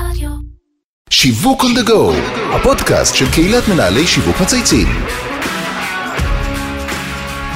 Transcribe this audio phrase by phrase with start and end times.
[0.00, 0.30] רדיו.
[1.10, 2.14] שיווק on the go,
[2.54, 4.88] הפודקאסט של קהילת מנהלי שיווק מצייצים.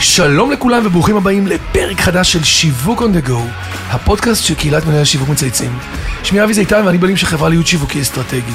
[0.01, 3.39] שלום לכולם וברוכים הבאים לפרק חדש של שיווק on the go,
[3.89, 5.79] הפודקאסט של קהילת מנהלי שיווק מצייצים.
[6.23, 8.55] שמי אבי זיתן ואני בעלים של חברה להיות שיווקי אסטרטגי.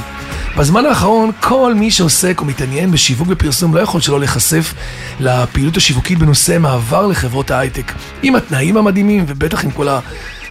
[0.57, 4.73] בזמן האחרון כל מי שעוסק או מתעניין בשיווק ופרסום לא יכול שלא להיחשף
[5.19, 7.91] לפעילות השיווקית בנושא מעבר לחברות ההייטק,
[8.23, 9.87] עם התנאים המדהימים ובטח עם כל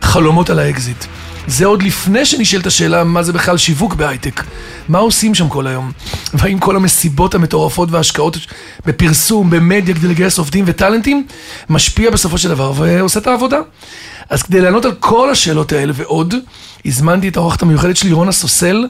[0.03, 1.05] החלומות על האקזיט.
[1.47, 4.43] זה עוד לפני שנשאלת השאלה מה זה בכלל שיווק בהייטק.
[4.89, 5.93] מה עושים שם כל היום?
[6.35, 8.37] והאם כל המסיבות המטורפות וההשקעות
[8.87, 11.27] בפרסום, במדיה כדי לגייס עובדים וטאלנטים,
[11.71, 13.59] משפיע בסופו של דבר ועושה את העבודה?
[14.31, 16.35] אז כדי לענות על כל השאלות האלה ועוד,
[16.87, 18.85] הזמנתי את האורחת המיוחדת שלי, רונה סוסל,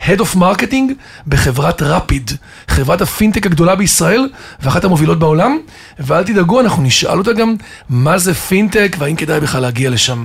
[0.00, 0.92] Head of Marketing
[1.26, 2.30] בחברת רפיד,
[2.68, 4.28] חברת הפינטק הגדולה בישראל
[4.60, 5.58] ואחת המובילות בעולם,
[5.98, 7.54] ואל תדאגו, אנחנו נשאל אותה גם
[7.88, 10.24] מה זה פינטק והאם כדאי בכלל להגיע לשם.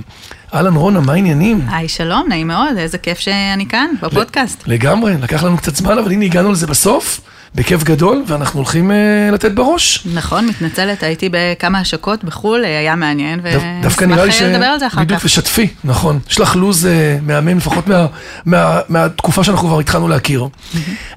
[0.54, 1.60] אהלן רונה, מה העניינים?
[1.70, 4.62] היי, שלום, נעים מאוד, איזה כיף שאני כאן, בפודקאסט.
[4.66, 7.20] לגמרי, לקח לנו קצת זמן, אבל הנה הגענו לזה בסוף,
[7.54, 10.06] בכיף גדול, ואנחנו הולכים uh, לתת בראש.
[10.14, 13.42] נכון, מתנצלת, הייתי בכמה השקות בחו"ל, אה, היה מעניין, ש...
[13.42, 15.24] ונשמח לדבר על זה אחר בדיוק, כך.
[15.24, 16.18] ושתפי, נכון.
[16.30, 16.88] יש לך לו"ז uh,
[17.22, 18.06] מהמם, לפחות מה,
[18.44, 20.48] מה, מהתקופה שאנחנו כבר התחלנו להכיר.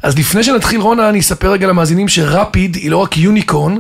[0.04, 3.76] אז לפני שנתחיל, רונה, אני אספר רגע למאזינים שרפיד היא לא רק יוניקורן,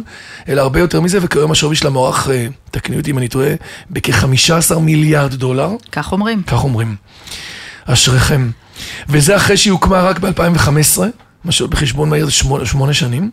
[0.49, 2.31] אלא הרבה יותר מזה, וכיום השווי שלה מוערך, uh,
[2.71, 3.49] תקני אותי אם אני טועה,
[3.91, 5.69] בכ-15 מיליארד דולר.
[5.91, 6.41] כך אומרים.
[6.47, 6.95] כך אומרים.
[7.85, 8.49] אשריכם.
[9.09, 10.99] וזה אחרי שהיא הוקמה רק ב-2015,
[11.47, 13.29] מה שעוד בחשבון מהיר זה שמונה, שמונה שנים.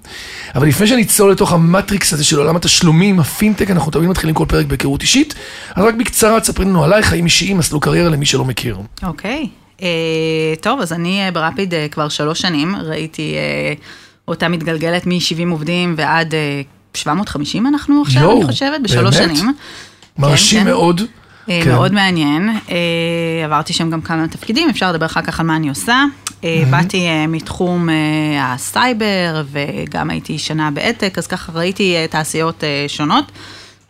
[0.54, 4.66] אבל לפני שנצלול לתוך המטריקס הזה של עולם התשלומים, הפינטק, אנחנו תמיד מתחילים כל פרק
[4.66, 5.34] בהיכרות אישית.
[5.74, 8.78] אז רק בקצרה, תספרי לנו עלייך, חיים אישיים, מסלול קריירה למי שלא מכיר.
[9.02, 9.48] אוקיי.
[9.82, 9.88] אה,
[10.60, 13.74] טוב, אז אני אה, ברפיד אה, כבר שלוש שנים, ראיתי אה,
[14.28, 16.62] אותה מתגלגלת מ-70 עובדים ועד אה,
[16.94, 19.36] 750 אנחנו עכשיו, יואו, אני חושבת, בשלוש באמת?
[19.36, 19.52] שנים.
[20.18, 20.66] מרשים כן.
[20.66, 21.00] מאוד.
[21.50, 21.70] אה, כן.
[21.70, 22.50] מאוד מעניין.
[23.44, 26.04] עברתי שם גם כמה תפקידים, אפשר לדבר אחר כך על מה אני עושה.
[26.44, 27.94] אה, באתי אה, מתחום אה,
[28.54, 33.32] הסייבר, וגם הייתי שנה באדטק, אז ככה ראיתי תעשיות שונות.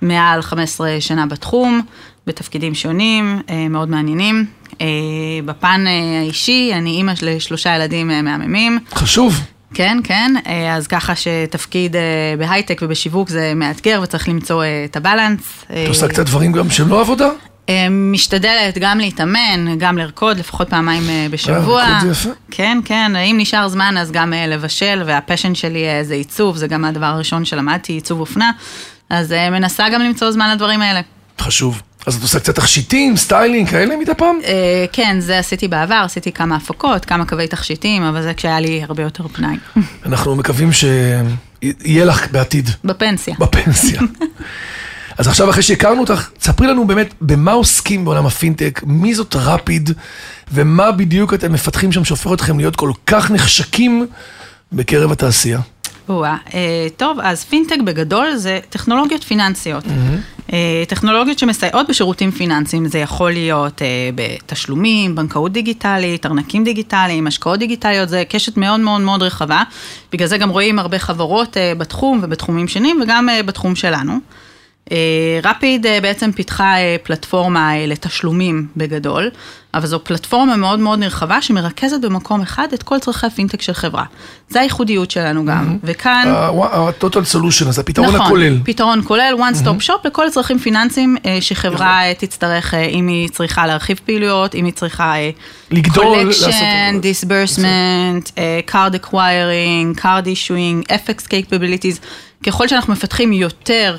[0.03, 1.81] מעל 15 שנה בתחום,
[2.27, 3.41] בתפקידים שונים,
[3.71, 4.47] מאוד מעניינים.
[5.45, 8.79] בפן האישי, אני אימא לשלושה ילדים מהממים.
[8.95, 9.41] חשוב.
[9.75, 10.35] כן, כן,
[10.77, 11.97] אז ככה שתפקיד
[12.39, 15.65] בהייטק ובשיווק זה מאתגר וצריך למצוא את הבלנס.
[15.65, 17.29] את עושה קצת דברים גם שהם לא עבודה?
[17.69, 21.83] אה, משתדלת גם להתאמן, גם לרקוד לפחות פעמיים אה, בשבוע.
[21.83, 22.31] אה, ריקוד זה יפה.
[22.51, 26.85] כן, כן, אם נשאר זמן אז גם אה, לבשל, והפשן שלי זה עיצוב, זה גם
[26.85, 28.51] הדבר הראשון שלמדתי, עיצוב אופנה.
[29.11, 31.01] אז מנסה גם למצוא זמן לדברים האלה.
[31.41, 31.83] חשוב.
[32.07, 34.39] אז את עושה קצת תכשיטים, סטיילינג, כאלה מדי פעם?
[34.45, 38.83] אה, כן, זה עשיתי בעבר, עשיתי כמה הפקות, כמה קווי תכשיטים, אבל זה כשהיה לי
[38.83, 39.57] הרבה יותר פנאי.
[40.07, 42.71] אנחנו מקווים שיהיה לך בעתיד.
[42.85, 43.35] בפנסיה.
[43.39, 44.01] בפנסיה.
[45.19, 49.91] אז עכשיו אחרי שהכרנו אותך, ספרי לנו באמת במה עוסקים בעולם הפינטק, מי זאת רפיד,
[50.53, 54.07] ומה בדיוק אתם מפתחים שם שהופך אתכם להיות כל כך נחשקים
[54.73, 55.61] בקרב התעשייה.
[56.09, 59.85] או-אה, אה, טוב, אז פינטק בגדול זה טכנולוגיות פיננסיות.
[60.53, 67.59] אה, טכנולוגיות שמסייעות בשירותים פיננסיים, זה יכול להיות אה, בתשלומים, בנקאות דיגיטלית, ארנקים דיגיטליים, השקעות
[67.59, 69.63] דיגיטליות, זה קשת מאוד מאוד מאוד רחבה.
[70.13, 74.19] בגלל זה גם רואים הרבה חברות בתחום ובתחומים שונים וגם בתחום שלנו.
[74.93, 74.97] אה,
[75.43, 79.31] רפיד אה, בעצם פיתחה אה, פלטפורמה אה, לתשלומים בגדול,
[79.75, 84.05] אבל זו פלטפורמה מאוד מאוד נרחבה שמרכזת במקום אחד את כל צרכי הפינטק של חברה.
[84.49, 86.25] זה הייחודיות שלנו גם, וכאן...
[86.29, 88.59] ה-total solution, אז הפתרון נכון, הכולל.
[88.65, 93.29] פתרון כולל, one stop shop לכל הצרכים פיננסיים אה, שחברה אה, תצטרך, אה, אם היא
[93.29, 95.31] צריכה להרחיב פעילויות, אם היא צריכה אה,
[95.71, 101.99] לגדול, לעשות- collection, disbursement, אה, card acquiring, card issuing, FX capabilities.
[102.47, 103.99] ככל שאנחנו מפתחים יותר אה,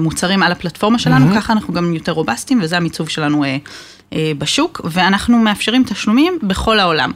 [0.00, 3.56] מוצרים על הפלטפורמה שלנו, ככה אנחנו גם יותר רובסטים, וזה המיצוב שלנו אה,
[4.12, 7.12] אה, בשוק, ואנחנו מאפשרים תשלומים בכל העולם.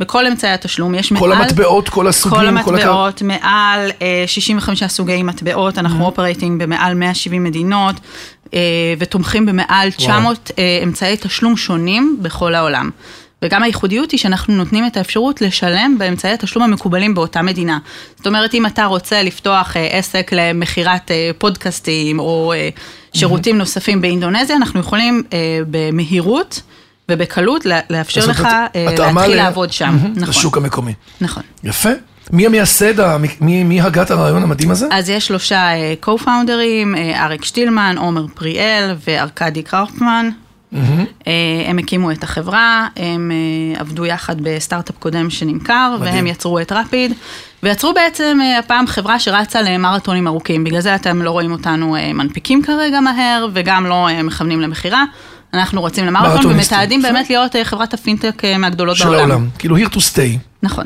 [0.00, 1.42] בכל אמצעי התשלום, יש כל מעל...
[1.42, 6.94] המטבעות, כל הסוגים, כל כל הקו- המטבעות, מעל אה, 65 סוגי מטבעות, אנחנו operating במעל
[6.94, 7.94] 170 מדינות,
[8.54, 8.60] אה,
[8.98, 12.90] ותומכים במעל 900 אה, אמצעי תשלום שונים בכל העולם.
[13.42, 17.78] וגם הייחודיות היא שאנחנו נותנים את האפשרות לשלם באמצעי התשלום המקובלים באותה מדינה.
[18.16, 22.68] זאת אומרת, אם אתה רוצה לפתוח אה, עסק למכירת אה, פודקאסטים או אה,
[23.14, 25.38] שירותים נוספים באינדונזיה, אנחנו יכולים אה,
[25.70, 26.60] במהירות
[27.10, 28.44] ובקלות לאפשר לך
[28.76, 29.96] אה, להתחיל ל- לעבוד שם.
[30.16, 30.28] נכון.
[30.28, 30.92] לשוק המקומי.
[31.20, 31.42] נכון.
[31.64, 31.90] יפה.
[32.30, 34.86] מי המייסד, מי מי הגה את הרעיון המדהים הזה?
[34.90, 40.30] אז יש שלושה אה, co-founders, אה, אריק שטילמן, עומר פריאל וארכדי קראופמן.
[41.26, 41.32] אה,
[41.66, 46.14] הם הקימו את החברה, הם אה, עבדו יחד בסטארט-אפ קודם שנמכר, מדהים.
[46.14, 47.12] והם יצרו את רפיד,
[47.62, 52.62] ויצרו בעצם אה, הפעם חברה שרצה למרתונים ארוכים, בגלל זה אתם לא רואים אותנו מנפיקים
[52.62, 55.04] כרגע מהר, וגם לא מכוונים למכירה.
[55.54, 56.06] אנחנו רוצים.
[56.06, 59.20] למרתון ומתעתדים באמת להיות חברת הפינטק מהגדולות של בעולם.
[59.20, 59.48] העולם.
[59.58, 60.38] כאילו, here to stay.
[60.62, 60.84] נכון.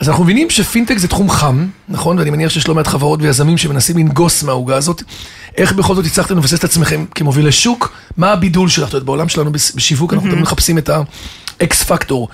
[0.00, 2.18] אז אנחנו מבינים שפינטק זה תחום חם, נכון?
[2.18, 5.02] ואני מניח שיש לא מעט חברות ויזמים שמנסים לנגוס מהעוגה הזאת.
[5.56, 7.92] איך בכל זאת הצלחתם לבסס את עצמכם כמובילי שוק?
[8.16, 8.94] מה הבידול שלך?
[8.94, 10.90] בעולם שלנו בשיווק אנחנו תמיד מחפשים את
[11.60, 12.28] ה X Factor.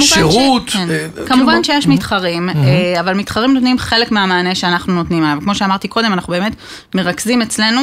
[0.00, 0.68] שירות.
[0.68, 0.76] ש...
[0.76, 0.90] כן.
[0.90, 5.38] אה, כמובן כאילו, שיש מתחרים, אה, אבל מתחרים נותנים חלק מהמענה שאנחנו נותנים עליו.
[5.42, 6.56] כמו שאמרתי קודם, אנחנו באמת
[6.94, 7.82] מרכזים אצלנו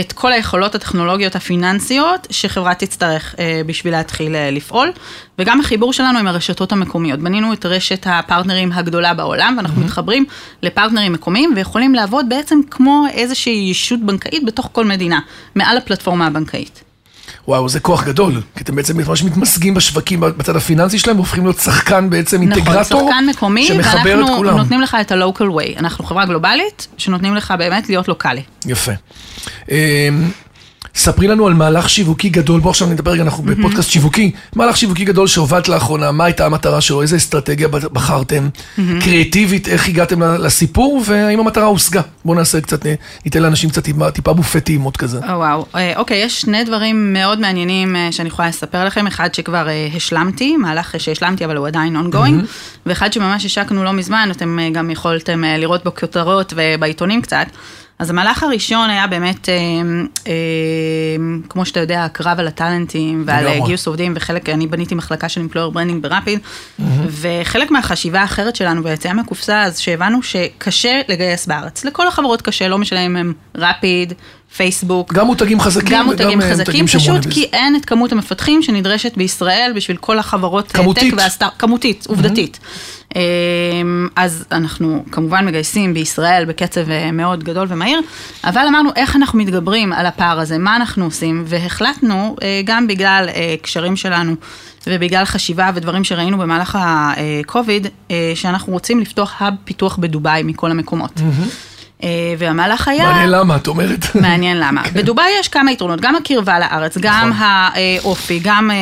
[0.00, 4.92] את כל היכולות הטכנולוגיות הפיננסיות שחברה תצטרך אה, בשביל להתחיל אה, לפעול,
[5.38, 7.20] וגם החיבור שלנו עם הרשתות המקומיות.
[7.20, 10.24] בנינו את רשת הפרטנרים הגדולה בעולם, ואנחנו מתחברים
[10.62, 15.20] לפרטנרים מקומיים, ויכולים לעבוד בעצם כמו איזושהי ישות בנקאית בתוך כל מדינה,
[15.54, 16.91] מעל הפלטפורמה הבנקאית.
[17.48, 18.40] וואו, זה כוח גדול.
[18.56, 23.00] כי אתם בעצם ממש מתמזגים בשווקים בצד הפיננסי שלהם, והופכים להיות שחקן בעצם אינטגרטור.
[23.00, 24.56] נכון, שחקן מקומי, שמחבר את ואנחנו.
[24.58, 25.78] נותנים לך את ה-local way.
[25.78, 28.42] אנחנו חברה גלובלית, שנותנים לך באמת להיות לוקאלי.
[28.66, 28.92] יפה.
[30.94, 34.30] ספרי לנו על מהלך שיווקי גדול, בוא עכשיו נדבר רגע, אנחנו בפודקאסט שיווקי.
[34.56, 38.48] מהלך שיווקי גדול שהובלת לאחרונה, מה הייתה המטרה שלו, איזה אסטרטגיה בחרתם,
[39.00, 42.00] קריאטיבית, איך הגעתם לסיפור, והאם המטרה הושגה.
[42.24, 42.86] בואו נעשה קצת,
[43.24, 43.84] ניתן לאנשים קצת
[44.14, 45.18] טיפה- בופי טעימות כזה.
[45.18, 49.34] או וואו, אה, אוקיי, יש שני דברים מאוד מעניינים אה, שאני יכולה לספר לכם, אחד
[49.34, 52.46] שכבר אה, השלמתי, מהלך שהשלמתי אבל הוא עדיין ongoing,
[52.86, 57.46] ואחד שממש השקנו לא מזמן, אתם אה, גם יכולתם אה, לראות בכותרות ובעיתונים קצת.
[58.02, 59.54] אז המהלך הראשון היה באמת, אה,
[60.26, 60.32] אה,
[61.48, 63.68] כמו שאתה יודע, הקרב על הטאלנטים ועל אה, לגמרי.
[63.68, 66.38] גיוס עובדים, וחלק, אני בניתי מחלקה של employer branding ברפיד,
[67.08, 71.84] וחלק מהחשיבה האחרת שלנו ביציאה מהקופסה, אז שהבנו שקשה לגייס בארץ.
[71.84, 74.12] לכל החברות קשה, לא משנה אם הם רפיד,
[74.56, 77.32] פייסבוק, גם מותגים חזקים, גם מותגים אה, חזקים, שהם פשוט.
[77.32, 81.14] כי אין את כמות המפתחים שנדרשת בישראל בשביל כל החברות אה, כמותית.
[81.14, 81.48] טק והסטאר...
[81.58, 82.58] כמותית, עובדתית.
[83.14, 88.00] אמ, אז אנחנו כמובן מגייסים בישראל בקצב אה, מאוד גדול ומהיר,
[88.44, 93.28] אבל אמרנו איך אנחנו מתגברים על הפער הזה, מה אנחנו עושים, והחלטנו, גם בגלל
[93.62, 94.34] קשרים שלנו
[94.86, 101.20] ובגלל חשיבה ודברים שראינו במהלך ה-COVID, שאנחנו רוצים לפתוח האב פיתוח בדובאי מכל המקומות.
[101.20, 101.44] אה,
[102.38, 103.04] והמהלך היה...
[103.04, 104.06] מעניין למה, את אומרת.
[104.22, 104.82] מעניין למה.
[104.92, 107.42] בדובאי יש כמה יתרונות, גם הקרבה לארץ, גם נכון.
[107.44, 108.76] האופי, גם אה,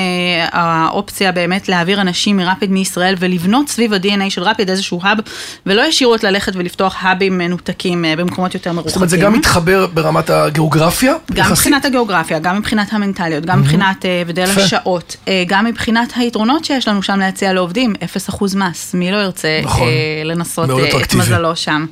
[0.52, 5.18] האופציה באמת להעביר אנשים מרפיד מישראל ולבנות סביב ה-DNA של רפיד איזשהו האב,
[5.66, 8.90] ולא ישירות ללכת ולפתוח האבים מנותקים אה, במקומות יותר מרוחקים.
[8.90, 11.14] זאת אומרת, זה גם מתחבר ברמת הגיאוגרפיה?
[11.32, 11.52] גם יחסית?
[11.52, 14.46] מבחינת הגיאוגרפיה, גם מבחינת המנטליות, גם מבחינת אה, הבדל.
[14.56, 17.94] השעות, אה, גם מבחינת היתרונות שיש לנו שם להציע לעובדים,
[18.30, 19.88] 0% מס, מי לא ירצה נכון.
[19.88, 21.14] אה, לנסות אה, את.
[21.14, 21.86] מזלו שם.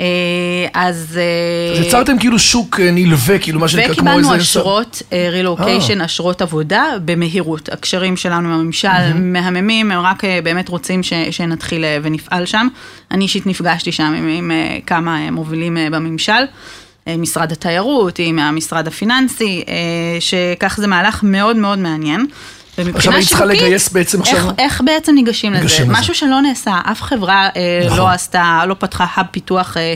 [0.00, 0.06] אה,
[0.74, 1.18] אז...
[1.20, 4.20] אה, אז יצרתם כאילו שוק אה, נלווה, כאילו מה שנקרא כמו איזה...
[4.20, 5.02] וקיבלנו אשרות
[5.32, 7.68] רילוקיישן, אשרות עבודה במהירות.
[7.68, 12.68] הקשרים שלנו עם הממשל מהממים, הם רק אה, באמת רוצים ש, שנתחיל אה, ונפעל שם.
[13.10, 16.32] אני אישית נפגשתי שם עם, אה, כמה אה, מובילים אה, בממשל.
[17.08, 19.74] אה, משרד התיירות, עם המשרד הפיננסי, אה,
[20.20, 22.26] שכך זה מהלך מאוד מאוד מעניין.
[22.78, 25.60] ומבחינה עכשיו היית צריכה לגייס בעצם עכשיו- איך, איך בעצם ניגשים לזה?
[25.60, 26.00] ניגשים לזה.
[26.00, 27.98] משהו שלא נעשה, אף חברה אה, נכון.
[27.98, 29.94] לא עשתה, לא פתחה האב פיתוח אה,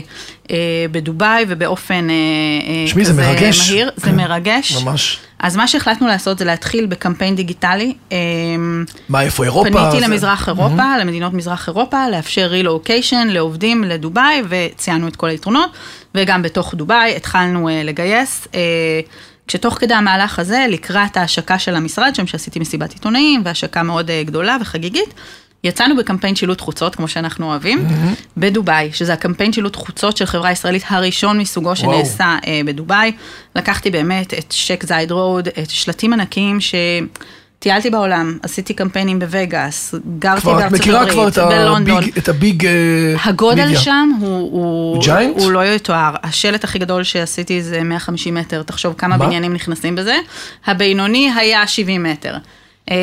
[0.51, 0.55] אה,
[0.91, 3.69] בדובאי ובאופן אה, אה, תשמעי, זה כזה מרגש.
[3.71, 4.83] מהיר, זה כן, מרגש.
[4.83, 5.19] ממש.
[5.39, 7.93] אז מה שהחלטנו לעשות זה להתחיל בקמפיין דיגיטלי.
[8.11, 8.17] אה,
[9.09, 9.69] מה, איפה אירופה?
[9.71, 15.69] פניתי זה- למזרח אירופה, למדינות מזרח אירופה, לאפשר רילוקיישן לעובדים לדובאי, וציינו את כל היתרונות,
[16.15, 18.47] וגם בתוך דובאי התחלנו אה, לגייס.
[18.55, 18.59] אה,
[19.49, 24.23] כשתוך כדי המהלך הזה, לקראת ההשקה של המשרד, שם שעשיתי מסיבת עיתונאים, והשקה מאוד אה,
[24.23, 25.13] גדולה וחגיגית,
[25.63, 27.87] יצאנו בקמפיין שילוט חוצות, כמו שאנחנו אוהבים,
[28.37, 33.11] בדובאי, שזה הקמפיין שילוט חוצות של חברה ישראלית הראשון מסוגו שנעשה אה, בדובאי.
[33.55, 36.75] לקחתי באמת את שק זייד רוד, את שלטים ענקיים ש...
[37.59, 41.97] טיילתי בעולם, עשיתי קמפיינים בווגאס, גרתי כבר, בארצות מכירה כבר הברית, את בלונדון.
[42.03, 42.71] הביג, את הביג אה,
[43.23, 43.79] הגודל מדיה.
[43.79, 45.41] שם הוא, הוא, הוא giant?
[45.41, 46.15] הוא לא יתואר.
[46.23, 49.25] השלט הכי גדול שעשיתי זה 150 מטר, תחשוב כמה מה?
[49.25, 50.15] בניינים נכנסים בזה.
[50.65, 52.37] הבינוני היה 70 מטר.
[52.89, 52.95] אה,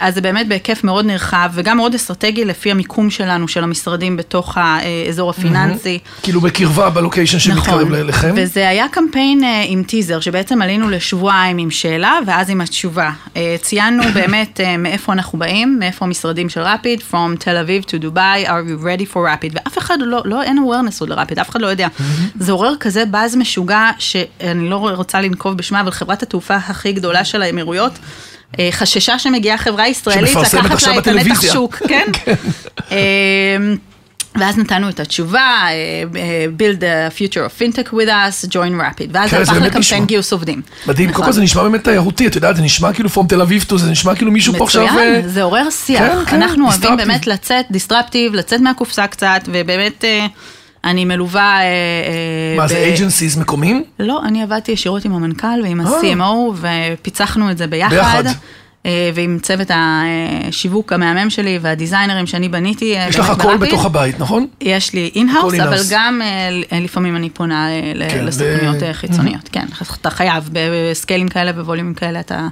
[0.00, 4.58] אז זה באמת בהיקף מאוד נרחב וגם מאוד אסטרטגי לפי המיקום שלנו, של המשרדים בתוך
[4.60, 5.98] האזור הפיננסי.
[6.22, 8.28] כאילו בקרבה, בלוקיישן שמתקרב אליכם.
[8.28, 8.42] נכון.
[8.42, 13.10] וזה היה קמפיין אה, עם טיזר, שבעצם עלינו לשבועיים עם שאלה, ואז עם התשובה.
[13.36, 18.46] אה, ציינו באמת מאיפה אנחנו באים, מאיפה המשרדים של רפיד, From Tel Aviv to Dubai,
[18.48, 19.52] are you ready for Rapid?
[19.54, 21.88] ואף אחד לא, לא אין awareness עוד לרפיד, אף אחד לא יודע.
[22.40, 27.24] זה עורר כזה באז משוגע, שאני לא רוצה לנקוב בשמה, אבל חברת התעופה הכי גדולה
[27.24, 27.98] של האמירויות,
[28.70, 31.52] חששה שמגיעה חברה ישראלית, לקחת לה את הנתח.
[31.52, 32.06] שוק, כן?
[32.90, 33.76] אמ,
[34.38, 35.70] ואז נתנו את התשובה, אה,
[36.16, 39.62] אה, build a future of fintech with us, join rapid, ואז כן, זה הפך.
[39.62, 40.62] לקמפיין גיוס עובדים.
[40.86, 41.26] מדהים, קודם נכון.
[41.26, 44.14] כל זה נשמע באמת תיירותי, את יודעת, זה נשמע כאילו פרום תל אביב זה נשמע
[44.14, 44.86] כאילו מישהו פה עכשיו...
[44.86, 46.00] אה, מצוין, זה עורר שיח.
[46.00, 46.96] כן, כן, אנחנו אוהבים.
[46.96, 50.26] באמת לצאת, דיסטרפטיב, לצאת מהקופסה קצת, ובאמת, אה,
[50.84, 51.60] אני מלווה...
[51.60, 53.84] אה, אה, מה ב- זה agencies מקומיים?
[53.98, 55.86] לא, אני עבדתי ישירות עם המנכ"ל ועם אה.
[55.86, 57.94] ה-CMO, ופיצחנו את זה ביחד.
[57.96, 58.24] ביחד.
[59.14, 62.94] ועם צוות השיווק המהמם שלי והדיזיינרים שאני בניתי.
[63.08, 63.56] יש לך הכל.
[63.56, 64.46] בתוך הבית, נכון?
[64.60, 65.76] יש לי in-house, הכל אבל.
[65.90, 66.20] גם
[66.72, 67.68] לפעמים אני פונה
[68.10, 69.48] כן, לסוכנויות ו- חיצוניות.
[69.52, 69.66] כן,
[70.00, 72.48] אתה חייב, בסקיילים כאלה, בווליומים כאלה, אתה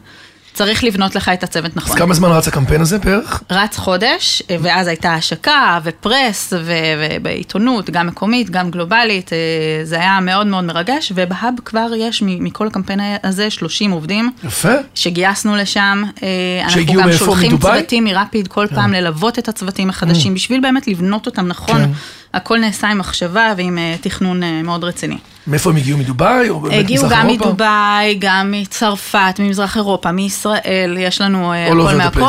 [0.56, 1.98] צריך לבנות לך את הצוות אז נכון.
[1.98, 3.42] כמה זמן רץ הקמפיין הזה בערך?
[3.50, 9.38] רץ חודש, ואז הייתה השקה ופרס, ובעיתונות, גם מקומית, גם גלובלית, אה,
[9.84, 14.30] זה היה מאוד מאוד מרגש, ובהאב כבר יש מכל הקמפיין הזה 30 עובדים.
[14.44, 14.72] יפה.
[14.94, 16.28] שגייסנו לשם, אה,
[16.62, 17.25] אנחנו שהגיעו גם מאיפה?
[17.25, 17.72] שולחים מדובאי?
[17.72, 17.76] Mm.
[17.76, 21.92] צוותים מרפיד כל פעם ללוות את הצוותים החדשים, בשביל באמת לבנות אותם נכון.
[22.35, 25.18] הכל נעשה עם מחשבה ועם אה, תכנון אה, מאוד רציני.
[25.47, 25.99] מאיפה הם הגיעו?
[25.99, 26.49] מדובאי?
[26.49, 27.47] או באמת הגיעו גם אירופה?
[27.47, 32.21] מדובאי, גם מצרפת, ממזרח אירופה, מישראל, יש לנו אה, הכל מהכל.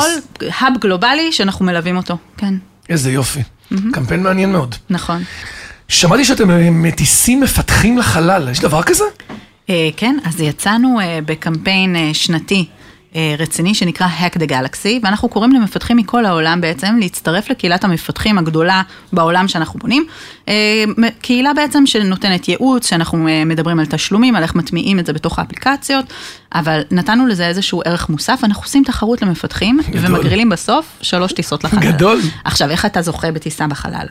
[0.59, 2.53] האב גלובלי שאנחנו מלווים אותו, כן,
[2.89, 3.39] איזה יופי.
[3.91, 4.75] קמפיין מעניין מאוד.
[4.89, 5.23] נכון.
[5.87, 9.03] שמעתי שאתם מטיסים מפתחים לחלל, יש דבר כזה?
[9.97, 12.65] כן, אז יצאנו בקמפיין שנתי.
[13.15, 18.37] אה, רציני שנקרא Hack the Galaxy, ואנחנו קוראים למפתחים מכל העולם בעצם להצטרף לקהילת המפתחים
[18.37, 18.81] הגדולה
[19.13, 20.05] בעולם שאנחנו בונים.
[20.47, 20.53] אה,
[21.21, 25.39] קהילה בעצם שנותנת ייעוץ, שאנחנו אה, מדברים על תשלומים, על איך מטמיעים את זה בתוך
[25.39, 26.05] האפליקציות,
[26.53, 30.15] אבל נתנו לזה איזשהו ערך מוסף, אנחנו עושים תחרות למפתחים, גדול.
[30.15, 31.79] ומגרילים בסוף שלוש טיסות לחלל.
[31.79, 32.19] גדול.
[32.43, 34.07] עכשיו, איך אתה זוכה בטיסה בחלל?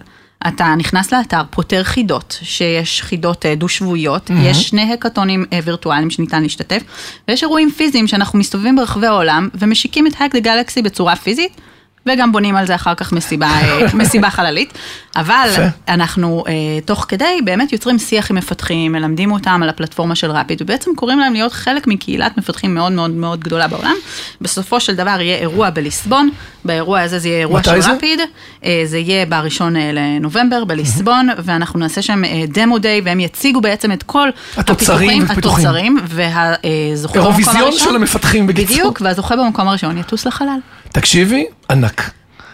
[0.48, 4.42] אתה נכנס לאתר, פותר חידות, שיש חידות אה, דו-שבועיות, mm-hmm.
[4.42, 6.82] יש שני הקאטונים אה, וירטואליים שניתן להשתתף,
[7.28, 11.60] ויש אירועים פיזיים שאנחנו מסתובבים ברחבי העולם, ומשיקים את Hack the Galaxy בצורה פיזית,
[12.06, 14.72] וגם בונים על זה אחר כך מסיבה, אה, מסיבה חללית.
[15.16, 15.48] אבל.
[15.88, 16.52] אנחנו אה,
[16.84, 21.18] תוך כדי באמת יוצרים שיח עם מפתחים, מלמדים אותם על הפלטפורמה של רפיד, ובעצם קוראים
[21.18, 23.94] להם להיות חלק מקהילת מפתחים מאוד מאוד מאוד גדולה בעולם.
[24.40, 26.30] בסופו של דבר יהיה אירוע בליסבון,
[26.64, 27.92] באירוע הזה זה יהיה אירוע של זה?
[27.92, 28.20] רפיד,
[28.64, 34.02] אה, זה יהיה בראשון לנובמבר בליסבון, ואנחנו נעשה שם דמו דיי, והם יציגו בעצם את
[34.02, 35.22] כל התוצרים.
[35.30, 37.54] התוצרים, והזוכה במקום הראשון.
[37.56, 38.76] אירוויזיון של המפתחים בקיצור.
[38.76, 40.58] בדיוק, והזוכה במקום הראשון יטוס לחלל.
[40.96, 42.10] תקשיבי, ענק.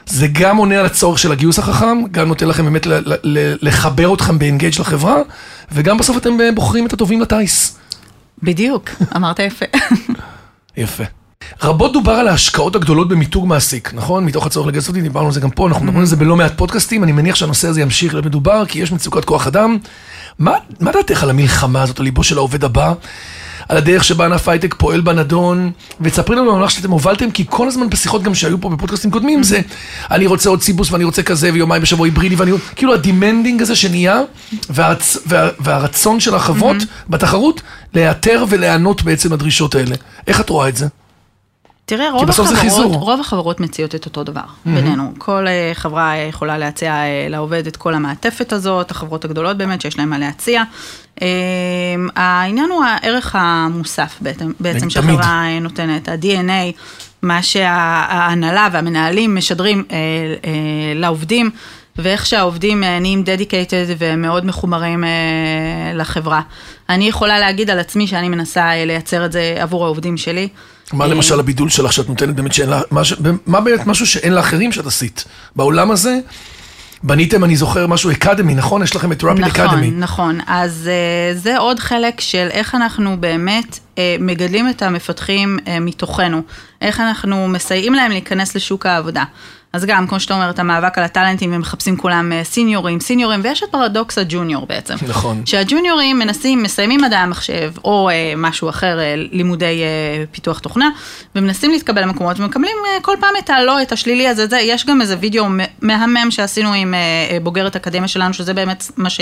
[0.07, 2.87] זה גם עונה על הצורך של הגיוס החכם, גם נותן לכם באמת
[3.63, 5.17] לחבר אתכם באנגייג' לחברה,
[5.73, 7.79] וגם בסוף אתם אה, בוחרים את הטובים לטיס.
[8.43, 9.65] בדיוק, אמרת יפה.
[10.77, 11.05] יפה.
[11.63, 14.25] רבות דובר על ההשקעות הגדולות במיתוג מעסיק, נכון?
[14.25, 16.53] מתוך הצורך לגייס אותי, דיברנו על זה גם פה, אנחנו מדברים על זה בלא מעט
[16.57, 19.79] פודקאסטים, אני מניח שהנושא הזה ימשיך להיות מדובר, כי יש מצוקת כוח אדם.
[20.39, 22.93] מה, מה דעתך על המלחמה הזאת, על ליבו של העובד הבא?
[23.73, 27.91] על הדרך שבה ענף הייטק פועל בנדון, ותספרי לנו במהלך שאתם הובלתם, כי כל הזמן
[27.91, 29.61] בשיחות גם שהיו פה בפודקאסטים קודמים, זה
[30.11, 33.77] אני רוצה עוד סיבוס ואני רוצה כזה, ויומיים בשבוע היברידי, ואני כאילו ה demanding הזה
[33.77, 34.21] שנהיה,
[34.71, 36.77] והרצ, וה, והרצון של החברות
[37.09, 37.61] בתחרות,
[37.95, 39.95] להיעתר ולהיענות בעצם לדרישות האלה.
[40.27, 40.87] איך את רואה את זה?
[41.97, 42.93] תראה, רוב החברות.
[42.95, 45.13] רוב החברות מציעות את אותו דבר, בינינו.
[45.19, 49.99] כל אה, חברה יכולה להציע אה, לעובד את כל המעטפת הזאת, החברות הגדולות באמת, שיש
[49.99, 50.63] להן מה להציע.
[51.23, 51.29] אה,
[52.17, 54.91] העניין הוא הערך המוסף בעצם, בעצם.
[54.91, 56.77] שהחברה נותנת, ה-DNA,
[57.23, 59.97] מה שההנהלה והמנהלים משדרים אה,
[60.95, 61.51] לעובדים.
[61.97, 65.11] ואיך שהעובדים אה, נהיים dedicated ומאוד מחומרים אה,
[65.95, 66.41] לחברה.
[66.89, 70.49] אני יכולה להגיד על עצמי שאני מנסה אה, לייצר את זה עבור העובדים שלי.
[70.93, 72.81] מה למשל הבידול שלך שאת נותנת באמת שאין לה,
[73.47, 75.25] מה, באמת משהו שאין לאחרים שאת עשית?
[75.57, 76.19] בעולם הזה,
[77.03, 78.83] בניתם, אני זוכר, משהו אקדמי, נכון?
[78.83, 79.91] יש לכם את רפיד אקדמי.
[79.91, 80.41] נכון, נכון.
[80.47, 80.91] אז
[81.35, 86.43] uh, זה עוד חלק של איך אנחנו באמת uh, מגדלים את המפתחים uh, מתוכנו,
[86.81, 89.25] איך אנחנו מסייעים להם להיכנס לשוק העבודה.
[89.73, 93.41] אז גם, כמו שאתה אומר, את המאבק על הטאלנטים, הם מחפשים כולם uh, סיניורים, סיניורים,
[93.45, 94.95] ויש את פרדוקס הג'וניור בעצם.
[95.09, 95.43] נכון.
[95.47, 100.91] שהג'וניורים מנסים, מסיימים מדעי המחשב, או אה, משהו אחר, אה, לימודי אה, פיתוח תוכנה,
[101.35, 105.01] ומנסים להתקבל למקומות, ומקבלים אה, כל פעם את הלא, את השלילי הזה, זה, יש גם
[105.01, 105.47] איזה וידאו
[105.83, 106.99] מהמם שעשינו עם אה,
[107.31, 109.21] אה, בוגרת אקדמיה שלנו, שזה באמת מה, ש,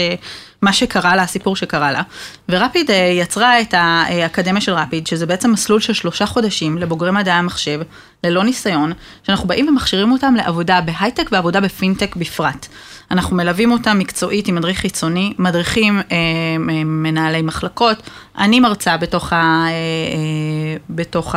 [0.62, 2.02] מה שקרה לה, הסיפור שקרה לה.
[2.49, 7.35] ורפיד אה, יצרה את האקדמיה של רפיד, שזה בעצם מסלול של שלושה חודשים לבוגרי מדעי
[7.35, 7.80] המחשב,
[8.25, 8.92] ללא ניסיון,
[9.23, 12.66] שאנחנו באים ומכשירים אותם לעבודה בהייטק ועבודה בפינטק בפרט.
[13.11, 17.97] אנחנו מלווים אותם מקצועית עם מדריך חיצוני, מדריכים אה, אה, מנהלי מחלקות,
[18.38, 21.35] אני מרצה בתוך, ה, אה, בתוך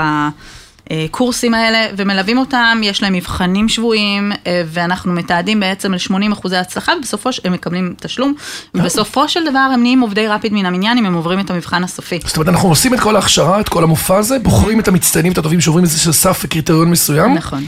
[0.89, 4.31] הקורסים האלה, ומלווים אותם, יש להם מבחנים שבועיים,
[4.65, 8.33] ואנחנו מתעדים בעצם ל-80 אחוזי הצלחה, ובסופו של, הם מקבלים תשלום,
[8.75, 12.19] ובסופו של דבר הם נהיים עובדי רפיד מן המניין אם הם עוברים את המבחן הסופי.
[12.25, 15.37] זאת אומרת, אנחנו עושים את כל ההכשרה, את כל המופע הזה, בוחרים את המצטיינים, את
[15.37, 17.33] הטובים שעוברים איזה סף וקריטריון מסוים.
[17.33, 17.65] נכון.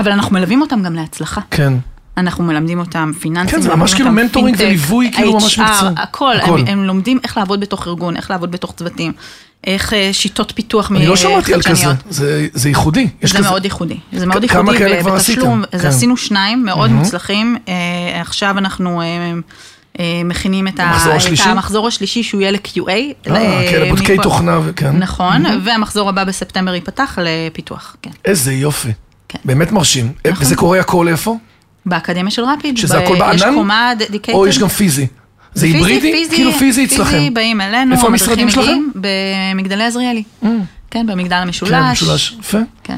[0.00, 1.40] אבל אנחנו מלווים אותם גם להצלחה.
[1.50, 1.72] כן.
[2.16, 5.92] אנחנו מלמדים אותם פיננסים, כן, זה ממש כאילו מנטורינג וליווי, כאילו ממש HR, מקצועי.
[5.96, 6.58] הכל, הכל.
[6.60, 9.12] הם, הם לומדים איך לעבוד בתוך ארגון, איך לעבוד בתוך צוותים,
[9.66, 11.96] איך אה, שיטות פיתוח אני לא שמעתי על כזה, חדשניות.
[12.10, 13.08] זה- זה ייחודי.
[13.22, 15.62] זה כזה- מאוד ייחודי, זה מאוד כ- כמה ייחודי, כאלה כבר עשיתם?
[15.72, 15.88] כן.
[15.88, 17.72] עשינו שניים מאוד מוצלחים, אה,
[18.20, 19.32] עכשיו אנחנו אה,
[20.24, 21.42] מכינים את, המחזור ה, השלישי?
[21.42, 22.88] את המחזור השלישי שהוא יהיה ל-QA.
[22.88, 24.96] אה, כן, לבודקי תוכנה וכן.
[24.96, 28.10] נכון, והמחזור הבא בספטמבר ייפתח לפיתוח, כן.
[28.24, 28.92] איזה יופי.
[29.44, 30.12] באמת מרשים.
[30.40, 31.36] וזה קורה הכל איפה?
[31.86, 32.76] באקדמיה של רפיד.
[32.76, 33.54] שזה הכל יש בענן?
[33.54, 34.32] קומה dedicated.
[34.32, 35.06] או יש גם פיזי?
[35.54, 36.26] זה היברידי?
[36.30, 37.10] כאילו פיזי אצלכם.
[37.10, 38.78] פיזי, באים אלינו, איפה המשרדים שלכם?
[38.94, 40.22] במגדלי עזריאלי.
[40.90, 41.70] כן, במגדל המשולש.
[41.70, 42.36] כן, משולש.
[42.40, 42.58] יפה.
[42.84, 42.96] כן.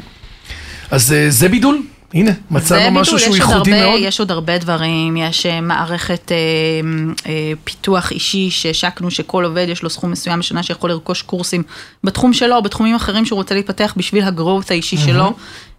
[0.91, 1.83] אז אה, זה בידול?
[2.15, 4.01] הנה, מצאנו ביטול, משהו שהוא ייחודי הרבה- מאוד.
[4.03, 6.37] יש עוד הרבה דברים, יש אה, מערכת אה,
[7.27, 11.63] אה, פיתוח אישי שהשקנו שכל עובד יש לו סכום מסוים בשנה שיכול לרכוש קורסים
[12.05, 15.33] בתחום שלו או בתחומים אחרים שהוא רוצה להתפתח בשביל הגרואות האישי שלו.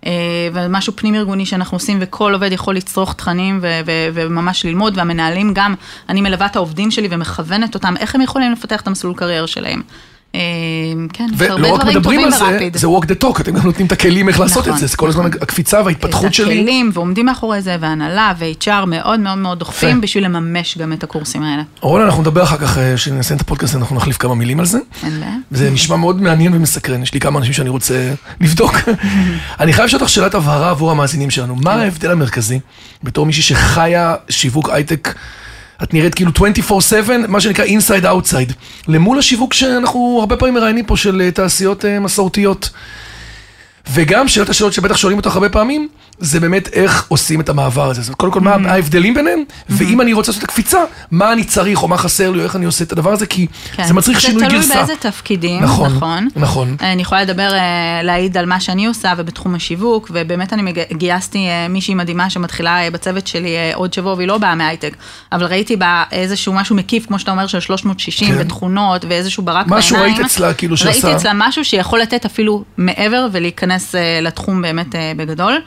[0.06, 0.12] אה,
[0.54, 5.54] ומשהו פנים ארגוני שאנחנו עושים וכל עובד יכול לצרוך תכנים ו- ו- וממש ללמוד והמנהלים
[5.54, 5.76] גם,
[6.10, 9.82] אני מלווה את העובדים שלי ומכוונת אותם איך הם יכולים לפתח את המסלול קריירה שלהם.
[10.36, 10.42] אה,
[11.14, 12.78] כן, הרבה ולא רק דברים מדברים טובים על זה, ברפיד.
[12.78, 14.98] זה walk the talk, אתם גם נותנים את הכלים איך לעשות את נכון, זה, זה
[14.98, 15.42] כל הזמן נכון.
[15.42, 16.46] הקפיצה וההתפתחות שלי.
[16.46, 20.02] את הכלים ועומדים מאחורי זה, והנהלה ו-HR מאוד מאוד מאוד דוחפים.
[20.02, 21.64] בשביל לממש גם את הקורסים האלה.
[21.82, 24.80] רונה, אנחנו נדבר אחר כך, אה, כשנסיים את הפודקאסט, אנחנו נחליף כמה מילים על זה.
[25.04, 25.36] אין בעיה.
[25.52, 28.76] זה נשמע מאוד מעניין ומסקרן, יש לי כמה אנשים שאני רוצה לבדוק.
[29.60, 31.56] אני חייב לשאול אותך שאלת הבהרה עבור המאזינים שלנו.
[31.56, 32.60] מה ההבדל המרכזי,
[33.04, 35.16] בתור מישהי שחיה שיווק הייטק,
[35.84, 36.74] את נראית כאילו 24/7,
[37.28, 38.54] מה שנקרא inside outside,
[38.88, 42.70] למול השיווק שאנחנו הרבה פעמים מראיינים פה של אה, תעשיות אה, מסורתיות.
[43.94, 45.88] וגם שאלת השאלות שבטח שואלים אותך הרבה פעמים,
[46.20, 48.02] זה באמת איך עושים את המעבר הזה.
[48.02, 50.78] אומרת, קודם כל, מה ההבדלים ביניהם, ואם אני רוצה לעשות את הקפיצה,
[51.12, 53.48] מה אני צריך, או מה חסר לי, או איך אני עושה את הדבר הזה, כי
[53.76, 53.88] כן.
[53.88, 54.62] זה מצריך שינוי גרסה.
[54.62, 56.28] זה תלוי באיזה תפקידים, נכון, נכון.
[56.36, 56.76] נכון.
[56.82, 57.60] אני יכולה לדבר, אה,
[58.04, 62.92] להעיד על מה שאני עושה ובתחום השיווק, ובאמת אני גייסתי אה, מישהי מדהימה שמתחילה אה,
[62.92, 64.94] בצוות שלי עוד שבוע, והיא לא באה מהייטק,
[65.32, 68.36] אבל ראיתי בה איזשהו משהו מקיף, כמו שאתה אומר, של 360, כן.
[68.40, 70.16] ותכונות, ואיזשהו ברק משהו בעיניים.
[70.18, 74.96] ראית אצלה, כאילו, שעשה- ראיתי אצלה משהו שיכול לתת אפילו מעבר ולהיכנס אה, לתחום באמת
[74.96, 75.62] אה, בגדול.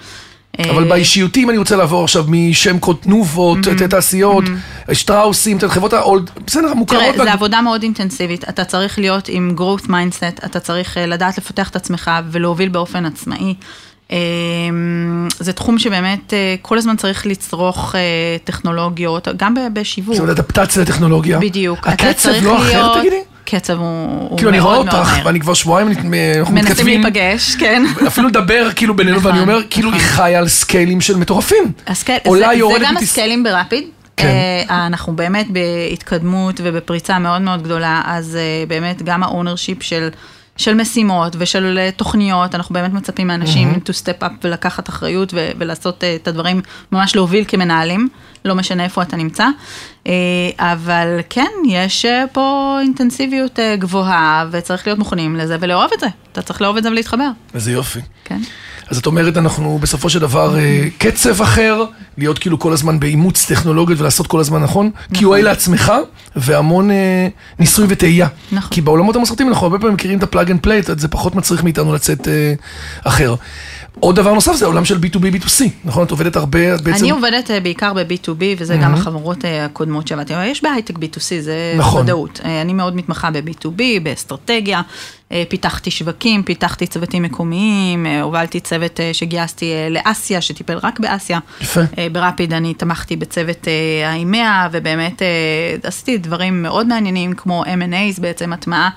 [0.71, 3.59] אבל אה, באישיותי, אם אני רוצה לעבור עכשיו משם קוד תנובות,
[3.91, 4.45] תעשיות,
[4.93, 7.03] שטראוסים, את החברות האולד, בסדר, המוכרות.
[7.15, 11.69] תראה, זו עבודה מאוד אינטנסיבית, אתה צריך להיות עם growth mindset, אתה צריך לדעת לפתח
[11.69, 13.55] את עצמך ולהוביל באופן עצמאי.
[15.39, 17.95] זה תחום שבאמת כל הזמן צריך לצרוך
[18.45, 20.15] טכנולוגיות, גם בשיווק.
[20.15, 21.39] זאת אומרת, אדפטציה לטכנולוגיה.
[21.39, 21.89] בדיוק.
[21.89, 23.21] הקצב צריך לא אחר, תגידי?
[23.45, 25.19] קצב הוא הוא כאילו, אני רואה מאוד מאוד אותך.
[25.25, 27.03] ואני כבר שבועיים, אנחנו מנסים מתכתבים.
[27.03, 27.83] להיפגש, כן.
[28.07, 30.17] אפילו לדבר כאילו בינינו, נכון, ואני אומר, כאילו היא נכון.
[30.17, 31.73] חיה על סקיילים של מטורפים.
[32.25, 33.85] עולה, זה, יורדת, זה גם הסקיילים ברפיד.
[34.17, 34.27] כן.
[34.71, 40.09] אה, אנחנו באמת בהתקדמות ובפריצה מאוד מאוד גדולה, אז אה, באמת גם ה ownership של,
[40.57, 45.51] של משימות ושל אה, תוכניות, אנחנו באמת מצפים מאנשים to step up ולקחת אחריות ו-
[45.59, 46.61] ולעשות אה, את הדברים,
[46.93, 48.09] ממש להוביל כמנהלים,
[48.45, 49.47] לא משנה איפה אתה נמצא.
[50.07, 50.13] אה,
[50.59, 56.07] אבל כן, יש אה, פה אינטנסיביות אה, גבוהה וצריך להיות מוכנים לזה ולאהוב את זה.
[56.33, 58.01] אתה צריך לאהוב את זה ולהתחבר, איזה יופי.
[58.25, 58.41] כן?
[58.89, 60.57] אז את אומרת, אנחנו בסופו של דבר
[60.99, 61.85] קצב אחר,
[62.19, 65.93] להיות כאילו כל הזמן באימוץ טכנולוגיות ולעשות כל הזמן נכון, QA לעצמך,
[66.37, 67.29] והמון אה,
[67.59, 68.29] ניסוי וטעייה.
[68.53, 68.71] נכון.
[68.71, 71.65] כי בעולמות המסורתיים אנחנו הרבה פעמים מכירים את ה plug and play, זה פחות מצריך
[71.65, 72.55] מאיתנו לצאת אה,
[73.05, 73.35] אחר.
[74.01, 76.07] עוד דבר נוסף זה העולם של B2B, B2C, נכון?
[76.07, 77.05] את עובדת הרבה, את בעצם...
[77.05, 81.75] אני עובדת אה, בעיקר ב-B2B, וזה גם החברות אה, הקודמות שעבדתי, יש בהייטק B2C, זה
[81.79, 82.03] נכון.
[82.03, 82.41] ודאות.
[82.45, 84.83] אה, אני מאוד מתמחה ב-B2B, באסטרטגיה,
[85.49, 91.39] פיתחתי שווקים, פיתחתי צוותים מקומיים, הובלתי צוות שגייסתי לאסיה, שטיפל רק באסיה.
[91.61, 91.81] יפה.
[92.13, 95.23] ברפיד אני תמכתי בצוות אה, האימאה, ובאמת
[95.83, 98.91] עשיתי דברים מאוד מעניינים, כמו M&A's בעצם, הטמעה.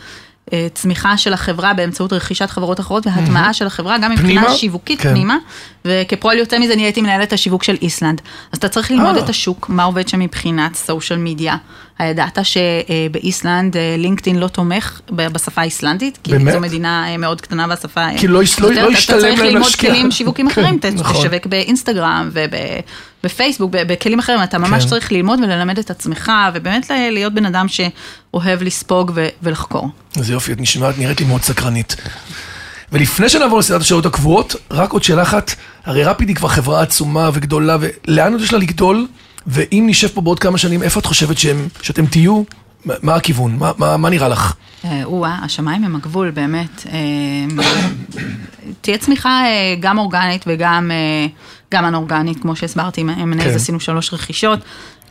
[0.53, 4.55] אה, צמיחה של החברה באמצעות רכישת חברות אחרות והטמעה של החברה גם מבחינה פנימה?
[4.55, 5.09] שיווקית כן.
[5.09, 5.37] פנימה,
[5.85, 8.21] וכפועל יוצא מזה אני הייתי מנהלת השיווק של איסלנד.
[8.51, 9.23] אז אתה צריך ללמוד אה.
[9.23, 11.55] את השוק, מה עובד שם מבחינת סושיאל מדיה.
[11.99, 16.53] הידעת שבאיסלנד אה, לינקדאין לא תומך בשפה האיסלנדית, כי באמת?
[16.53, 18.05] זו מדינה מאוד קטנה והשפה...
[18.17, 19.89] כי לא יש- לא- יותר- לא אתה ישתלם צריך להם ללמוד להשקיע.
[19.91, 21.13] כלים שיווקים אחרים, נכון.
[21.27, 22.85] תשווק באינסטגרם ובפייסבוק,
[23.69, 24.89] ב- בכלים אחרים, אתה ממש כן.
[24.89, 29.89] צריך ללמוד וללמד את עצמך, ובאמת להיות בן אדם שאוהב לספוג ו- ולחקור.
[30.17, 31.95] איזה יופי, את נשמעת, נראית לי מאוד סקרנית.
[32.91, 37.29] ולפני שנעבור לסדרת השאלות הקבועות, רק עוד שאלה אחת, הרי רפיד היא כבר חברה עצומה
[37.33, 39.07] וגדולה, ולאן עוד יש לה לגדול?
[39.47, 42.43] ואם נשב פה בעוד כמה שנים, איפה את חושבת שהם, שאתם תהיו?
[42.85, 43.55] מה, הכיוון?
[43.57, 44.53] מה, מה, מה נראה לך?
[44.85, 46.85] אה, או-אה, השמיים הם הגבול, באמת.
[46.91, 47.65] אה,
[48.81, 50.91] תהיה צמיחה אה, גם אורגנית וגם
[51.75, 53.55] גם אנאורגנית, כמו שהסברתי, M&A כן.
[53.55, 54.59] עשינו שלוש רכישות.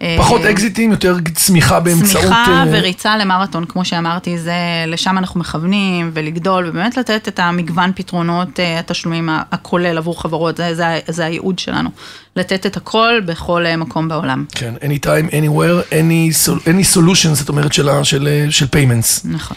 [0.03, 2.25] אה, פחות אקזיטים, יותר צמיחה באמצעות...
[2.25, 4.55] צמיחה אה, וריצה למרתון, כמו שאמרתי, זה,
[4.87, 10.75] לשם אנחנו מכוונים, ולגדול, ובאמת לתת את המגוון פתרונות אה, התשלומים הכולל עבור חברות, זה,
[10.75, 11.91] זה, זה הייעוד שלנו.
[12.37, 14.45] לתת את הכל בכל אה, מקום בעולם.
[14.53, 19.21] כן, anytime, anywhere, any, any solution, זאת אומרת, של, של, אה, של payments.
[19.25, 19.57] נכון.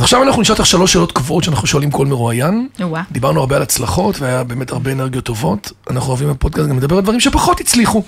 [0.00, 2.68] עכשיו אנחנו נשאל אותך שלוש שאלות קבועות שאנחנו שואלים כל מרואיין.
[3.12, 5.72] דיברנו הרבה על הצלחות, והיה באמת הרבה אנרגיות טובות.
[5.90, 8.02] אנחנו אוהבים בפודקאסט גם לדבר על דברים שפחות הצליחו.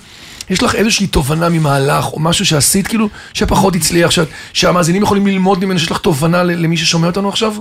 [0.49, 4.11] יש לך איזושהי תובנה ממהלך, או משהו שעשית, כאילו, שפחות הצליח,
[4.53, 7.53] שהמאזינים יכולים ללמוד ממנו, שיש לך תובנה למי ששומע אותנו עכשיו?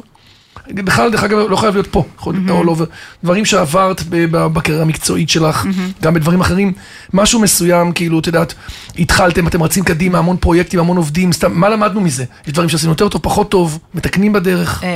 [0.70, 2.84] בכלל, דרך אגב, לא חייב להיות פה, יכול להיות all over.
[3.24, 5.66] דברים שעברת בקריירה המקצועית שלך,
[6.02, 6.72] גם בדברים אחרים,
[7.12, 8.54] משהו מסוים, כאילו, את יודעת,
[8.98, 12.24] התחלתם, אתם רצים קדימה, המון פרויקטים, המון עובדים, סתם, מה למדנו מזה?
[12.46, 14.84] יש דברים שעשינו יותר טוב, פחות טוב, מתקנים בדרך.
[14.84, 14.88] אה,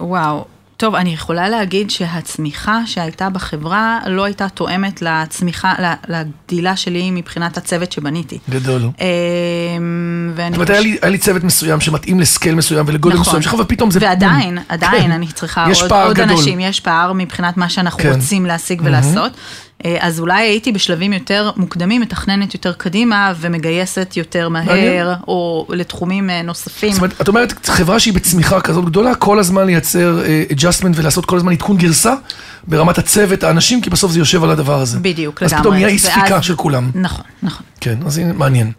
[0.00, 0.44] וואו.
[0.82, 5.74] טוב, אני יכולה להגיד שהצמיחה שהייתה בחברה לא הייתה תואמת לצמיחה,
[6.08, 8.38] לגדילה שלי מבחינת הצוות שבניתי.
[8.50, 8.82] גדול.
[10.34, 13.26] ואני זאת אומרת, היה לי- צוות מסוים שמתאים לסקייל מסוים ולגודל נכון.
[13.28, 13.98] מסוים שלך, ופתאום זה...
[14.02, 14.58] ועדיין.
[14.68, 15.10] עדיין, כן.
[15.10, 16.20] אני צריכה יש עוד.
[16.20, 18.12] אנשים, יש פער מבחינת מה שאנחנו כן.
[18.12, 19.32] רוצים להשיג ולעשות.
[19.84, 24.48] אה, אז אולי הייתי בשלבים יותר מוקדמים, מתכננת יותר קדימה ומגייסת יותר.
[24.48, 26.92] מהר, או לתחומים אה, נוספים.
[26.92, 31.26] זאת אומרת, את אומרת, חברה שהיא בצמיחה כזאת גדולה, כל הזמן לייצר אה, adjustment ולעשות
[31.26, 32.14] כל הזמן עדכון גרסה
[32.66, 34.98] ברמת הצוות, האנשים, כי בסוף זה יושב על הדבר הזה.
[34.98, 35.62] בדיוק, אז לגמרי.
[35.62, 36.90] פתאום נהיה אי ספיקה של כולם.
[36.94, 37.66] נכון, נכון.
[37.80, 38.72] כן, אז הנה, מעניין.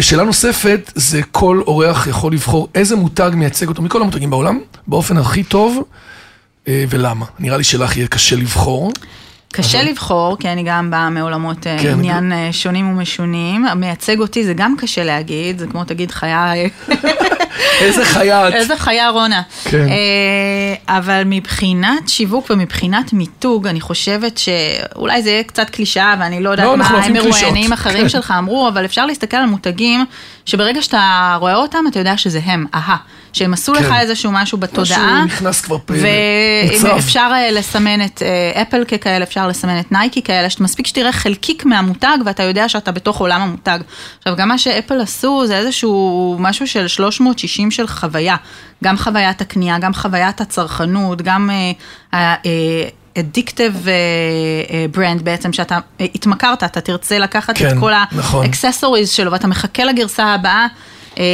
[0.00, 5.16] שאלה נוספת, זה כל אורח יכול לבחור איזה מותג מייצג אותו מכל המותגים בעולם, באופן
[5.16, 5.82] הכי טוב,
[6.68, 7.26] ולמה.
[7.38, 8.92] נראה לי שלך יהיה קשה לבחור.
[9.52, 13.66] קשה לבחור, כי אני גם באה מעולמות אה, כן, עניין אה, שונים ומשונים.
[13.76, 16.52] מייצג אותי זה גם קשה להגיד, זה כמו תגיד חיה,
[17.80, 18.54] איזה חיה את.
[18.54, 19.42] איזה חיה רונה.
[19.64, 19.86] כן.
[19.88, 26.50] אה, אבל מבחינת שיווק ומבחינת מיתוג, אני חושבת שאולי זה יהיה קצת קלישאה, ואני לא
[26.50, 27.72] יודעת לא, מה אוהבים מרואיינים.
[27.72, 28.08] אחרים כן.
[28.08, 30.04] שלך אמרו, אבל אפשר להסתכל על מותגים
[30.46, 32.96] שברגע שאתה רואה אותם, אתה יודע שזה הם, אהה.
[33.32, 33.94] שהם עשו לך כן.
[33.94, 35.14] איזשהו משהו בתודעה.
[35.14, 36.86] משהו נכנס כבר פה, ואם.
[36.98, 41.64] אפשר אה, לסמן את אה, אפל ככאלה, אפשר לסמן את נייקי כאלה, שמספיק שתראה חלקיק
[41.64, 43.78] מהמותג ואתה יודע שאתה בתוך עולם המותג.
[44.18, 48.36] עכשיו, גם מה שאפל עשו זה איזשהו משהו של 360 של חוויה.
[48.84, 51.50] גם חוויית הקנייה, גם חוויית הצרכנות, גם
[53.18, 53.86] addictive
[54.90, 58.44] brand בעצם, שאתה אה, התמכרת, אתה תרצה לקחת כן, את כל נכון.
[58.44, 60.66] ה accessories שלו ואתה מחכה לגרסה הבאה.
[61.18, 61.24] אה,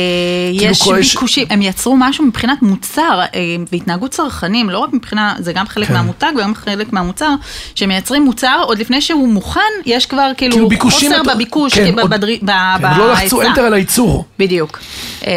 [0.58, 3.40] כאילו יש ביקושים, הם יצרו משהו מבחינת מוצר אה,
[3.72, 5.94] והתנהגות צרכנים, לא רק מבחינה, זה גם חלק כן.
[5.94, 7.30] מהמותג וגם חלק מהמוצר,
[7.74, 12.10] שמייצרים מוצר, עוד לפני שהוא מוכן, יש כבר כאילו, כאילו חוסר בביקוש, כן, כאילו, עוד-
[12.10, 12.46] בדרי- ב-
[12.78, 13.54] כן, עוד לא לחצו בהיצע.
[13.54, 14.24] enter על הייצור.
[14.38, 14.78] בדיוק.
[15.26, 15.32] אה,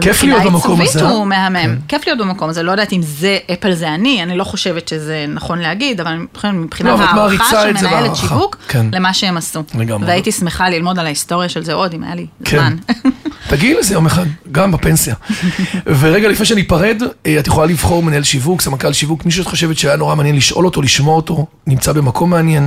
[0.00, 1.10] כיף ומבחינה להיות במקום עיצובית הזה, אה?
[1.10, 1.76] הוא מהמם.
[1.88, 5.26] כיף להיות במקום הזה, לא יודעת אם זה, אפל זה אני, אני לא חושבת שזה
[5.28, 6.16] נכון להגיד, אבל
[6.52, 8.16] מבחינת- לא, הערכה שמנהלת.
[8.16, 8.56] שיווק.
[8.92, 9.62] למה שהם עשו.
[10.00, 12.26] והייתי שמחה ללמוד על ההיסטוריה של זה עוד, אם היה לי.
[12.50, 12.76] זמן.
[13.48, 15.14] תגיעי לזה יום אחד, גם בפנסיה.
[16.00, 19.96] ורגע לפני שניפרד, אה, את יכולה לבחור מנהל שיווק, סמנכ"ל שיווק, מישהו שאת חושבת שהיה
[19.96, 22.66] נורא מעניין לשאול אותו, לשמוע אותו, נמצא במקום מעניין.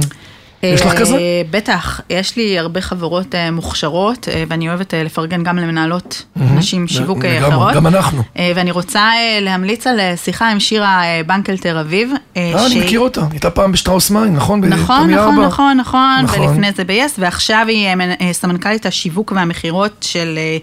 [0.64, 1.18] יש לך אה, כזה?
[1.52, 6.88] בטח, יש לי הרבה חברות אה, מוכשרות, אה, ואני אוהבת אה, לפרגן גם למנהלות נשים
[6.88, 7.74] שיווק אה, אחרות.
[7.74, 8.24] גם אנחנו.
[8.38, 12.12] אה, ואני רוצה אה, להמליץ על אה, שיחה עם שירה אה, בנקל תל אביב.
[12.38, 14.62] אה, אה, אני מכיר אותה, הייתה פעם בשטראוס מים, נכון?
[14.66, 15.44] נכון, נכון.
[15.46, 16.40] נכון, נכון, נכון.
[16.42, 20.58] ולפני זה ב-yes, ועכשיו היא אה, מנ- אה, סמנכ"לית השיווק והמכירות של אה, אה,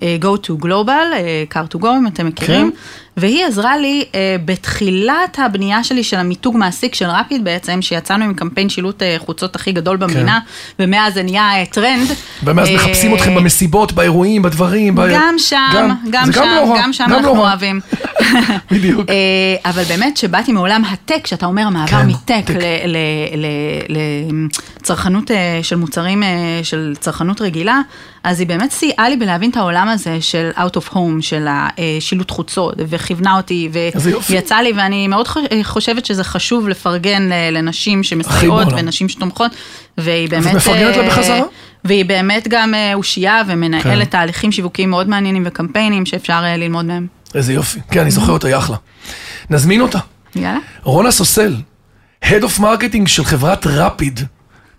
[0.00, 2.76] GoTo Global, אה, Car2Go, אם אתם מכירים, כן.
[3.16, 8.34] והיא עזרה לי אה, בתחילת הבנייה שלי של המיתוג מעסיק של רפיד בעצם, שיצאנו עם
[8.34, 10.38] קמפיין שילוט אה, חוצות הכי גדול במדינה,
[10.78, 12.08] ומאז זה נהיה אה, טרנד.
[12.44, 14.94] ומאז אה, מחפשים אתכם במסיבות, באירועים, בדברים.
[14.94, 17.38] ב- גם שם, גם זה שם, לא רע, גם שם לא אנחנו רע.
[17.38, 17.80] אוהבים.
[18.70, 19.10] בדיוק.
[19.10, 22.44] אה, אבל באמת שבאתי מעולם הטק, שאתה אומר מעבר כן, מטק
[23.88, 26.28] לצרכנות אה, של מוצרים אה,
[26.62, 27.80] של צרכנות רגילה,
[28.24, 32.30] אז היא באמת סייעה לי בלהבין את העולם הזה של out of home, של השילוט
[32.30, 32.74] חוצות,
[33.10, 33.68] וכיוונה אותי.
[34.30, 38.68] ויצא לי, ואני מאוד חוש- חושבת שזה חשוב לפרגן אה, לנשים שמסייעות.
[38.72, 39.50] ונשים שתומכות,
[39.98, 40.54] והיא באמת...
[40.54, 41.40] מפרגנת לה אה, בחזרה?
[41.84, 44.04] והיא באמת גם אה, אושייה ומנהלת כן.
[44.04, 47.06] תהליכים שיווקיים מאוד מעניינים וקמפיינים שאפשר אה, ללמוד מהם.
[47.34, 47.80] איזה יופי.
[47.90, 48.76] כן, אני זוכר אותה, היא אחלה.
[49.50, 49.98] נזמין אותה.
[50.36, 50.58] יאללה.
[50.82, 51.56] רונה סוסל,
[52.24, 54.20] Head of Marketing של חברת רפיד.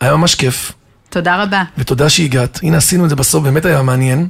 [0.01, 0.71] היה ממש כיף,
[1.09, 1.63] תודה רבה.
[1.77, 2.59] ותודה שהגעת.
[2.63, 4.27] הנה, עשינו את זה בסוף, באמת היה מעניין.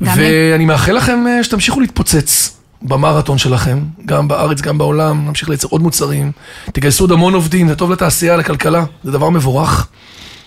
[0.00, 5.82] ואני מאחל לכם אה, שתמשיכו להתפוצץ במרתון שלכם, גם בארץ, גם בעולם, נמשיך לייצר עוד
[5.82, 6.32] מוצרים.
[6.72, 9.86] תגייסו עוד המון עובדים, זה טוב לתעשייה, לכלכלה, זה דבר מבורך.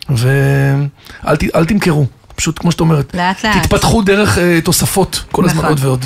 [0.10, 3.16] ואל תמכרו, פשוט כמו שאת אומרת.
[3.16, 3.64] לאט לאט.
[3.64, 5.70] תתפתחו דרך אה, תוספות, כל הזמן נכון.
[5.70, 6.06] עוד ועוד.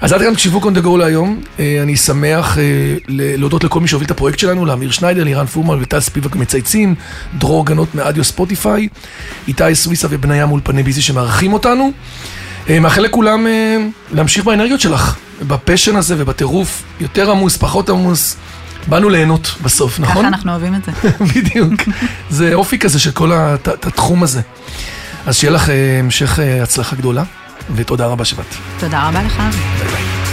[0.00, 1.40] אז עד כאן שיווק on the go להיום.
[1.58, 2.62] אה, אני שמח אה,
[3.08, 6.94] להודות לכל מי שהוביל את הפרויקט שלנו, לאמיר שניידר, לירן פורמן וטל ספיבק מצייצים,
[7.38, 8.88] דרור גנות מאדיו ספוטיפיי,
[9.48, 11.90] איתי סוויסה ובניה מאולפני ביזי שמארחים אותנו.
[12.70, 13.46] אה, מאחל לכולם
[14.12, 18.36] להמשיך באנרגיות שלך, בפשן הזה ובטירוף, יותר עמוס, פחות עמוס.
[18.88, 20.16] באנו ליהנות בסוף, נכון?
[20.22, 20.92] ככה אנחנו אוהבים את זה.
[21.34, 21.72] בדיוק.
[22.30, 24.40] זה אופי כזה של כל הת- הת- התחום הזה.
[25.26, 27.22] אז שיהיה לך אה, המשך אה, הצלחה גדולה,
[27.74, 28.46] ותודה רבה שבאת.
[28.78, 29.36] תודה רבה לך.
[29.78, 30.25] ביי ביי.